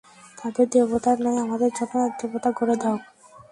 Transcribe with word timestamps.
তাদের 0.37 0.65
দেবতার 0.69 1.17
ন্যায় 1.21 1.39
আমাদের 1.41 1.71
জন্যেও 1.77 2.05
এক 2.07 2.13
দেবতা 2.21 2.49
গড়ে 2.57 2.75
দাও। 2.75 2.97